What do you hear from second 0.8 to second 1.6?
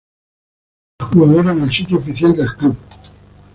Ficha del jugador